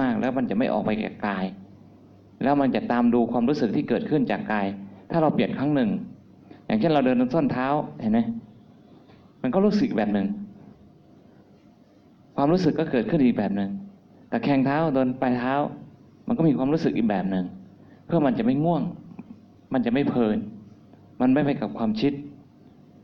[0.00, 1.44] มาก ๆ แล้วมันจะไม่ออกไปแก่กาย
[2.42, 4.66] แล้วมันจะตามดูความรู้สึกที่เกิดขึ้นจากกาย
[5.10, 5.90] ถ้าเราเปลี่ยนครั้งหนึ่ง
[6.66, 7.66] อย่างเช่นเราเดินบนส้นเท้า
[8.00, 8.20] เห็นไหม
[9.42, 10.26] มันก็รู้สึกแบบหนึ่ง
[12.36, 13.70] ความรู้สึกก็เกิดขึ้นอีกแบบหนึ่ง
[14.28, 15.54] แต่แข้งเท้าเดินปลายเท้า
[16.26, 17.44] มันก็มีความรู้สึกอีกแบบหนึ่ง
[18.06, 18.82] เพื่อมันจะไม่ง่วง
[19.72, 20.36] มันจะไม่เพลิน
[21.20, 22.12] มันไม่ไปกับความคิด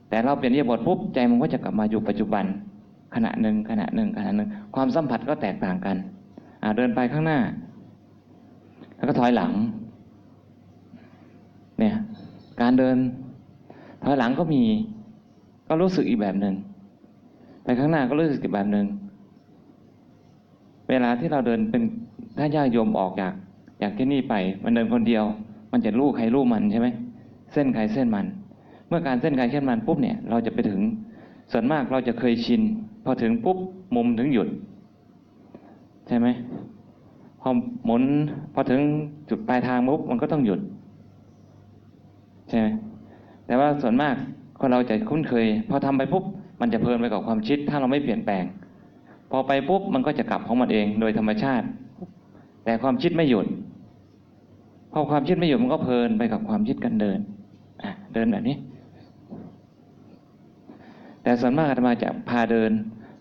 [0.09, 2.45] แต่เราเปลี่ยนอิริยบทปุ๊บใจมันก็จะกลับมาอยู่ปัจจุบัน
[3.15, 5.97] ขณะหนึ่งขณะหนึ่งขณะหนึ่ง ความสัมผัสก็แตกต่างกัน
[6.63, 7.39] อ่าเดินไปข้างหน้า
[8.97, 9.53] แล้วก็ถอยหลัง
[11.79, 11.95] เนี่ย
[12.61, 12.97] การเดิน
[14.05, 14.63] ถอยหลังก็มี
[15.69, 16.55] ก็รู้สึกอีกแบบหนึ่ง
[17.65, 18.87] ไปข้างหน้าก็รู้สึกอีกแบบหนึ่ง
[20.91, 21.83] เวลาที่เราเดินเป็น
[22.39, 23.33] ถ้าญาติโยมออกจาก
[23.83, 25.25] จากที่นี่ไป มันเดินคนเดียว
[25.73, 26.89] มันจะลู่ใครลู่มันใช่ไหม
[27.53, 28.27] เส้นใครเส้นมัน
[28.89, 30.81] เมื่อการเส้นใครเส้นมันปุ๊บเนี่ยเราจะไปถึง
[31.53, 32.63] ส่วนมากเราจะเคยชิน
[33.05, 33.59] พอถึงปุ๊บ
[33.97, 34.49] มุมถึงหยุด
[36.09, 36.29] ใช่ไหม
[37.41, 37.51] พอ
[37.85, 38.03] หมุน
[38.55, 38.81] พอถึง
[39.31, 40.61] จุดปลายทางปุ๊บมันก็ต้องหยุด
[42.49, 42.67] ใช่ไหม
[43.47, 44.15] แต่ว่าส่วนมาก
[44.61, 46.25] คนเราจะคุ้นเคย พอทำไปปุ๊บ
[46.61, 48.45] มันจะเพลินไปกับความคิด ถ้าเราไม่เปลี่ยนแปลง
[49.31, 51.67] พอไปปุ๊บมันก็จะกลับของมันเองโดยธรรมชาติ
[52.65, 53.47] แต่ความคิดไม่หยุด
[54.93, 57.19] พอความคิดไม่หยุดมันก็เพลินไปกับความคิดกันเดิน
[57.83, 58.57] อะเดินแบบนี้
[61.23, 62.71] แต่ส่วนมากอาตมาจะพาเดิน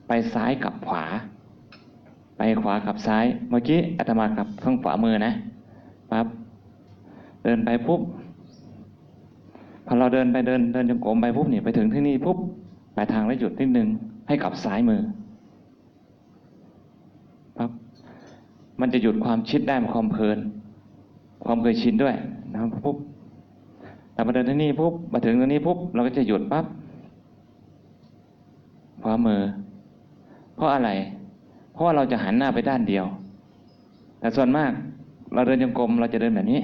[0.08, 1.04] ไปซ้ายกับขวา
[2.38, 5.34] ไปขวากับซ้าย เมื่อกี้อาตมากับข้างขวามือนะ
[6.12, 6.28] ปั๊บ
[7.44, 8.02] เดินไปปุ๊บ
[9.86, 12.38] พอเราเดินไปเดินเดินจงกรมไปปุ๊บเนี่ยไปถึงที่นี่ปุ๊บ
[12.96, 13.88] ปลายทางแล้วหยุดนิดนึง
[14.28, 15.02] ให้กลับซ้ายมือ
[17.58, 17.72] ปั๊บ
[18.80, 20.38] มันจะหยุดความคิดได้ความเพลิน
[21.44, 22.16] ความเคยชินด้วย
[22.52, 22.98] นะครับปุ๊บ
[24.14, 26.66] แต่มาเดินที่นี่ปุ๊บมาถึงตรงนี้ปุ๊บเราก็จะหยุดปั๊บ
[29.02, 29.42] ขวามือ
[30.56, 30.90] เพราะอะไร
[31.74, 33.06] เพราะว่าเราจะหันหน้าไปด้านเดียว
[34.20, 34.72] แต่ส่วนมาก
[35.34, 36.62] เราเดินจงกรมเราจะเดินแบบนี้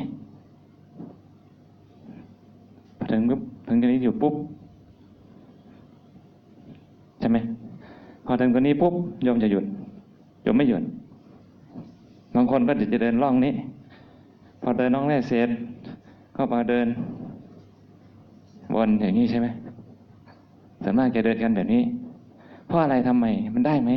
[2.98, 4.34] พอถึงปุ๊บถึงตรงนี้อยู่ปุ๊บ
[7.20, 7.38] ใช่ไหม
[8.26, 9.66] พอถึงตรงนี้ปุ๊บโยมจะหยุด
[10.44, 10.84] โยมไม่หยุด
[12.36, 13.54] บางคนก็จะเดินร่องนี้
[14.62, 15.50] พอเดินร่องแรกเสร็จ
[16.36, 16.88] ก็มาเดิน
[18.76, 19.48] วนอย่างนี้ใช่ไหม
[20.84, 21.84] ส่วนมากจะเดินกันแบบนี้
[22.68, 23.92] เพราะอะไรทำไมมันได้ไหม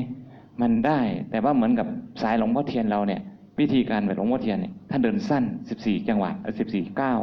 [0.60, 0.98] มันได้
[1.30, 1.86] แต่ว่าเหมือนกับ
[2.22, 3.20] สายหลวงพ่อเทียนเราเนี่ย
[3.60, 5.44] วิธีการแบบหลวงพ่อเทียนเนี่ยท่านเดินสั้น
[5.76, 7.14] 14 จังหวะสิบสี่เก้า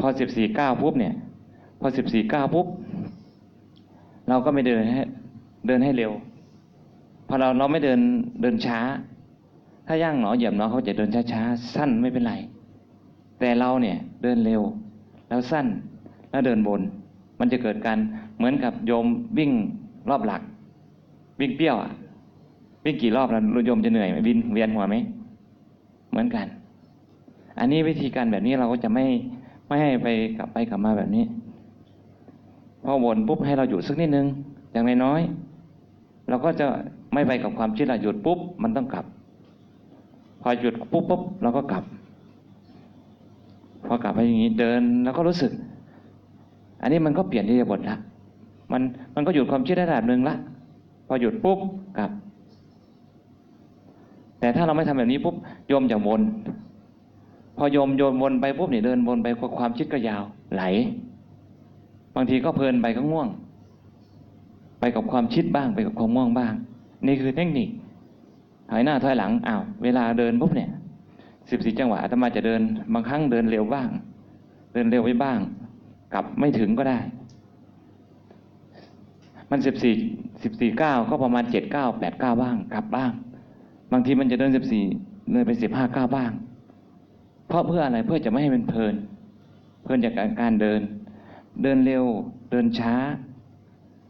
[0.00, 1.14] พอ 14ก้าปุ๊บเนี่ย
[1.80, 2.66] พอ 14ก้าปุ๊บ
[4.28, 5.02] เราก็ไม่เดินให้
[5.66, 6.12] เดินให้เร็ว
[7.28, 8.00] พอเราเราไม่เดิน
[8.42, 8.80] เดินช้า
[9.86, 12.34] ถ้าย่างหนอเหยียบหนอเขาจะเดินช้าๆ สั้นไม่เป็นไร
[13.40, 14.62] แต่เราเนี่ยเดินเร็ว
[15.28, 15.66] แล้วสั้น
[16.30, 16.80] แล้วเดินบน
[17.40, 17.98] มันจะเกิดการ
[18.36, 19.06] เหมือนกับโยม
[19.38, 19.50] วิ่ง
[20.10, 20.42] รอบหลัก
[21.40, 21.90] วิ่งเปรี้ยวอะ
[22.84, 24.94] วิ่งกี่รอบแล้วโยมจะเหนื่อยไหมวินเวียนหัวไหม
[26.10, 26.46] เหมือนกัน
[27.58, 29.04] อันนี้วิธีการแบบนี้เราก็จะไม่
[29.66, 31.24] ไม่ให้ไปกลับไปกลับมาแบบนี้
[32.84, 34.26] พอวนปุ๊บให้เราหยุดสักนิดนึง
[34.72, 36.66] อย่างน้อยๆเราก็จะ
[37.12, 39.04] ไม่ไปกับความคิดเราหยุดปุ๊บมันต้องกลับ
[40.46, 41.84] พอหยุดปุ๊บปุ๊บเราก็กลับ
[43.86, 45.52] พอกลับไปอย่างนี้เดินแล้วก็รู้สึก
[46.82, 47.96] อันนี้มันก็เปลี่ยนที่บทละ
[48.72, 48.82] มัน
[49.14, 50.34] มันก็หยุดความคิดได้ระดับหนึ่งละ
[51.06, 51.58] พอหยุดปุ๊บ
[51.98, 52.10] กลับ
[54.40, 55.34] แต่ถ้าเราไม่ทำแบบนี้ปุ๊บ
[55.68, 56.20] โยมจะวน
[57.58, 59.28] พอโยมโยนวนไปปุ๊บเนี่ยเดินวนไป
[59.58, 60.22] ความคิดก็ยาว
[60.54, 60.62] ไหล
[62.14, 63.28] บางทีก็เพลินไปก็ง่วง
[64.80, 66.52] ไปกับความคิดบ้างไปกับความง่วงบ้าง
[67.06, 67.68] นี่คือเทคนิค
[68.70, 70.70] ถอยหน้าถอยหลังอ้าวเวลาเดินปุ๊บเนี่ย
[71.50, 72.60] สิบสี่จังหวะอาตมาจะเดิน
[72.92, 73.88] บางครั้งเดินเร็วบ้าง
[74.72, 75.38] เดินเร็วไปบ้าง
[76.14, 76.98] กลับไม่ถึงก็ได้
[79.50, 79.94] มันสิบสี่
[80.42, 83.12] สิบสี่เก้าก็ประมาณเจ็ดเก้าแปดเก้าบ้าง กลับบ้าง
[83.92, 84.84] บางทีมันจะเดินสิบสี่
[85.32, 86.30] เดินไปสิบห้าเก้าบ้าง
[87.48, 88.94] เพราะเพื่ออะไรเพื่อจะไม่ให้มันเพลิน
[89.82, 90.80] เพลินจากการเดิน
[91.62, 92.04] เดินเร็ว
[92.50, 92.94] เดินช้า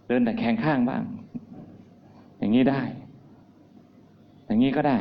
[0.08, 1.02] เดินแต่แขงข้างบ้าง
[2.38, 2.82] อย่างนี้ได้
[4.46, 4.98] อย่างนี้ก็ได้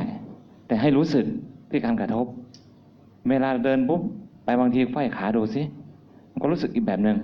[0.66, 1.24] แต่ให้รู้สึก
[1.70, 2.26] ที่การกระทบ
[3.30, 4.00] เวลาเดินปุ๊บ
[4.44, 5.62] ไปบางทีไขว้ขาดูสิ
[6.30, 7.18] มันก็รู้สึกอีกแบบหนึ่ง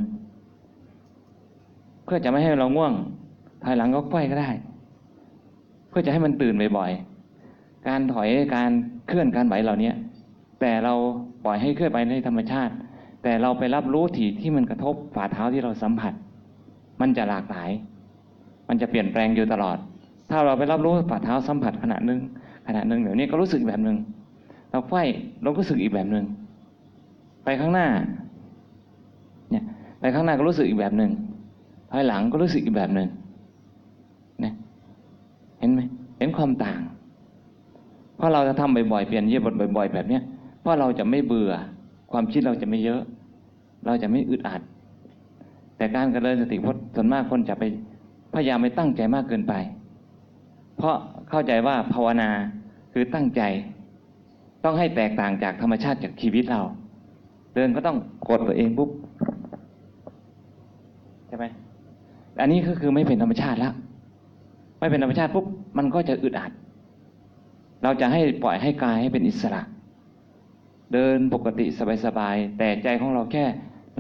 [2.05, 2.93] เพื่อจะไม่ให้เราง่วง
[3.65, 4.51] ภายหลังก็ไขว้ก็ได้
[5.89, 8.71] เพื่อจะให้มันตื่นบ่อยๆการถอยการ
[9.09, 9.91] เคลื่อนการไหวเหล่านี้
[10.61, 10.95] แต่เรา
[11.45, 12.73] ปล่อยให้เคลื่อนไปในธรรมชาติ
[13.23, 16.13] แต่เราไปรับรู้ที่ที่มันกระทบฝ่าเท้าที่เราสัมผัส
[17.01, 17.71] มันจะหลากหลาย
[18.69, 19.79] มันจะเปลี่ยนแปลงอยู่ตลอด
[20.31, 22.21] ถ้าเราไปรับรู้ฝ่าเท้าสัมผัสขณะหนึ่ง
[22.67, 23.97] ขณะหนึ่งเดี๋ยวนี้ก็รู้สึกอีกแบบหนึ่ง
[24.71, 25.03] เราไขว้
[25.43, 26.25] เราก็รู้สึกอีกแบบหนึ่ง
[27.45, 27.89] ไปข้างหน้า
[29.51, 29.65] เนี่ย
[30.01, 31.11] ไปข้างหน้าก็รู้สึกอีกแบบหนึ่ง
[31.93, 33.09] ภายหลังก็รู้สึกอีกแบบหนึ่ง
[34.41, 34.55] เนี่ย
[35.59, 35.81] เห็นไหม
[36.19, 36.81] เห็นความต่าง
[38.17, 40.23] เพราะเราจะทำบ่อยๆเปลี่ยนเยียบทบ่อย ๆ แบบเนี้ย
[40.61, 41.53] เพราะเราจะไม่เบื่อ
[42.13, 43.03] ความคิดเราจะไม่เยอะ
[43.87, 44.61] เราจะไม่อึดอัด
[45.77, 47.65] แต่การกระเริญสติพจน์ส่วนมากคนจะไป
[48.35, 49.55] พยายามไปตั้งใจมากเกินไป
[50.81, 50.99] เพราะ
[51.31, 52.31] เข้าใจว่าภาวนา
[52.93, 53.43] คือตั้งใจ
[54.65, 56.63] ต้องให้แตกต่างจากธรรมชาติจากชีวิตเรา
[57.55, 58.91] เดินก็ต้องกดตัวเองปุ๊บ
[61.29, 61.45] ใช่ไหม
[62.41, 63.75] อันนี้ก็คือไม่เป็นธรรมชาติแล้ว
[64.81, 65.47] ไม่เป็นธรรมชาติปุ๊บ
[65.79, 66.53] มันก็จะอึดอัด
[67.83, 69.63] เราจะให้ปล่อยให้กายให้เป็นอิสระ
[70.93, 71.67] เดินปกติ
[72.05, 73.45] สบายๆแต่ใจของเราแค่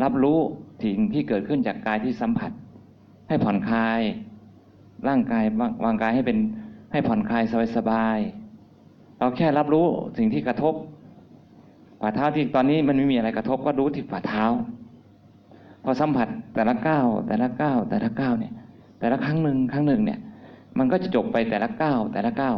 [0.03, 0.39] รับรู้
[0.83, 2.51] สิ่งที่เกิดขึ้นจากกายที่สัมผัส
[3.29, 4.01] ให้ผ่อนคลาย
[5.09, 6.39] ร่างกายวางวางกายให้เป็น
[6.93, 7.45] ให้ผ่อนคลาย
[7.77, 9.87] สบายๆเราแค่รับรู้
[10.19, 10.75] สิ่งที่กระทบ
[12.01, 14.45] ฝ่าเท้าที่ตอนนี้มันไม่มีอะไรกระทบก็รู้ที่ฝ่าเท้า
[15.85, 18.53] พอสัมผัสแต่ละก้าวแต่ละก้าวแต่ละก้าวเนี่ย
[19.01, 20.19] แต่ละครั้งหนึ่งครั้งหนึ่งเนี่ย
[20.79, 22.57] มันก็จะจบไปแต่ละก้าวแต่ละก้าว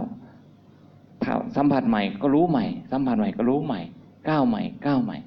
[1.56, 3.80] สัมผัสใหม่ก็รู้ใหม่ สัมผัสใหม่ก็รู้ใหม่
[4.28, 5.18] ก้าวใหม่ก้าวใหม่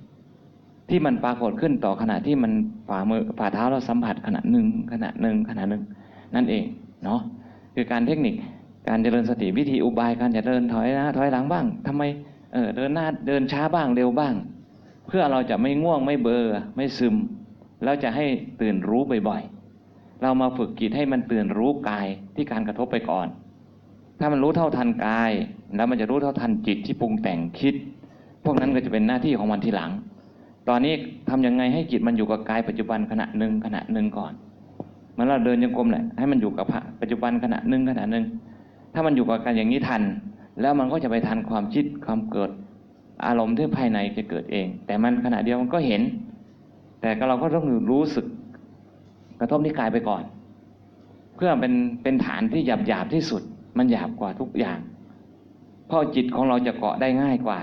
[0.89, 2.51] ที่มันปรากฏขึ้นต่อขณะที่มัน
[2.87, 5.81] ฝ่ามือฝ่าเท้าเราสัมผัสขณะหนึ่งขณะหนึ่งขณะหนึ่ง
[6.35, 6.63] นั่นเอง
[7.03, 7.21] เนาะ
[7.75, 8.35] คือการเทคนิค
[8.87, 12.03] การเจริญสติวิธีอุบายการจะเดินถอยหนะถอยหลังบ้างทำไม
[12.53, 14.33] เออเดินหน้าเดินช้าบ้างเร็วบ้าง
[15.07, 16.45] เพื่อเราจะไม่ง่วงไม่เบลอ
[16.75, 17.15] ไม่ซึม
[17.83, 18.25] แล้วจะให้
[18.61, 23.27] ตื่นรู้บ่อยๆ เรามาฝึกจิตให้มันตื่นรู้กายที่การกระทบไปก่อน
[24.19, 25.31] ถ้ามันรู้เท่าทันกาย
[25.75, 27.75] แล้วมันจะรู้เท่าทันจิตที่ปรุงแต่งคิด
[28.45, 29.91] พวกนั้นก็จะเป็นหน้าที่ของมันทีหลัง
[30.69, 30.93] ตอนนี้
[31.29, 34.33] ทำยังไงให้จิตมันอยู่กับกายปัจจุบันขณะหนึ่งขณะหนึ่งก่อน
[35.13, 36.65] เหมันเราเดินยังกรมแหละให้มันอยู่กับ
[37.01, 38.23] ปัจจุบันขณะหนึ่งขณะหนึ่ง
[38.95, 40.01] ถ้ามันอยู่กับการอย่างนี้ทัน
[40.61, 42.49] แล้วมันก็จะไปทันความคิดความเกิด
[43.25, 46.01] อารมณ์ที่ภายในจะเกิดเอง แต่มันขณะเดียวมันก็เห็น
[47.01, 48.25] แต่ก็เราก็ต้องรู้สึก
[49.39, 50.23] กระทบที่กายไปก่อน
[51.35, 53.41] เพื่อเป็นเป็นฐานที่หยาบหยาบที่สุด
[53.77, 54.79] มันหยาบกว่าทุกอย่าง
[55.87, 57.59] เพราะจิตของเราจะเกาะได้ง่ายกว่า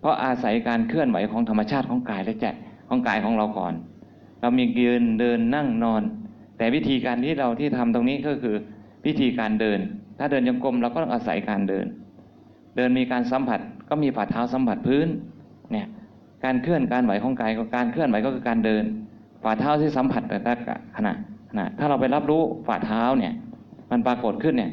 [0.00, 2.46] เพราะอาศัยการเคลื่อนไหวของธรรมชาติของกายและใจ
[2.88, 3.74] ของกายของเราก่อน
[4.40, 6.02] เรามียืนเดินนั่งนอน
[6.56, 8.56] แต่วิธีการที่เราที่ทำตรงนี้ก็คือ
[9.06, 9.80] วิธีการเดิน
[10.22, 11.86] ถ้าเดินยังกรมเราก็ต้องอาศัยการเดิน
[12.76, 15.08] เดินมีการสัมผัสก็มีฝ่าเท้าสัมผัสพื้น
[15.72, 15.86] เนี่ย
[16.44, 18.84] การเคลื่อนการไหวของกายกับการเคลื่อนไหวก็คือการเดิน
[19.44, 21.12] ฝ่าเท้าที่สัมผัสแต่ละขณะ
[21.50, 23.32] ขณะถ้าเราไปรับรู้ฝ่าเท้าเนี่ย
[23.90, 24.70] มันปรากฏขึ้นเนี่ย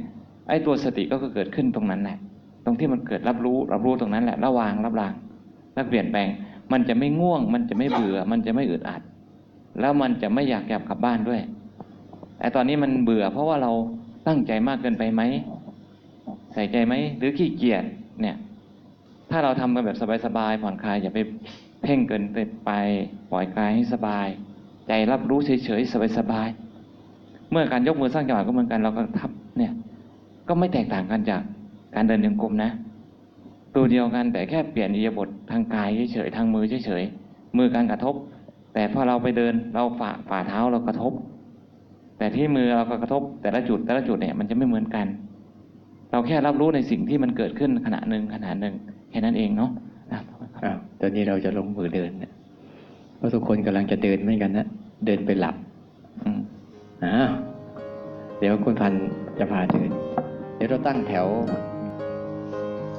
[0.47, 2.17] ไอ้ตัวสติก็เกิดขึ้นตรงนั้นแหละ
[2.65, 5.13] ตรงที่มันเกิดรับรู้รับรู้ตรงนั้นแหละระวางรับราง
[5.73, 6.27] แล้วเปลี่ยนแปลง
[6.71, 9.01] มันจะไม่ง่วง มันจะไม่เบื่อ มันจะไม่อึดอัด
[9.79, 11.41] แล้วมันจะไม่อยากกลับกลับบ้านด้วย
[12.39, 13.71] แต่ตอนนี้มันเบื่อเพราะว่าเรา
[14.27, 15.21] ตั้งใจมากเกินไปไหม
[16.53, 17.83] ใส่ใจไหม หรือขี้เกียจ
[18.21, 18.35] เนี่ย
[19.31, 21.19] ถ้าเราทำกันแบบสบายๆผ่อนคลายอย่าไป
[21.83, 22.71] เพ่งเกินไปไป
[23.31, 24.27] ปล่อยกายให้สบาย
[24.87, 29.71] ใจรับรู้เฉยๆสบายๆเมื่อการยกมือสร้างจังหวะก็เหมือนกันเราก็ทับเนี่ย
[30.47, 31.41] ก็ไม่แตกต่างกันจาก
[31.95, 32.71] การเดินยังกลมนะ
[33.75, 38.15] ตัวเดียวกันแต่แค่เปลี่ยนอิริยาบถทางกายเฉยๆทางมือเฉยๆมือการกระทบ
[38.73, 41.11] แต่พอเราไปเดินเราฝ่าฝ่าเท้าเรากระทบ
[42.17, 45.05] แต่ที่มือเราก็กระทบแต่ละจุดแต่ละจุดเนี่ยมันจะไม่เหมือนกัน
[46.11, 48.73] เราแค่รับรู้ในสิ่งที่มันเกิดขึ้นขณะหนึ่งขณะหนึ่ง
[49.09, 49.71] แค่นั้นเองเนาะ
[50.11, 50.21] นะ
[50.63, 52.31] อ้าวตอนนี้เราจะลงมือเดินเนี่ย
[53.17, 54.67] เพราะทุกคนกำลังจะเดินเหมือนกันนะ
[55.05, 55.55] เดินไปหลับ
[56.21, 56.39] อืม
[57.03, 57.29] อ้าว
[58.39, 59.01] เดี๋ยวคุณพันธุ์
[59.39, 59.89] จะพาเดิน
[60.55, 61.27] เดี๋ยวเราตั้งแถว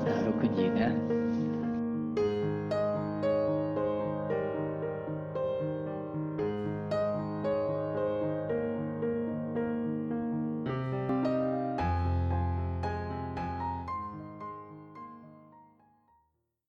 [0.07, 0.92] อ่าลุกขึ้นยืนนะ